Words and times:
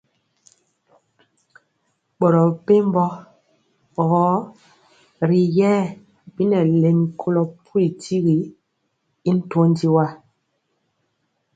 Boro 2.19 2.41
mɛ 2.47 2.57
pɛmbɔ 2.65 3.05
rori 4.09 5.39
yɛɛ 5.57 5.81
bi 6.33 6.43
nɛ 6.51 6.57
lɛmi 6.81 7.05
kolo 7.19 7.41
pulu 7.65 7.87
tyigi 8.01 8.35
y 9.29 9.31
ntɔndi 9.37 9.87
wa. 9.95 10.05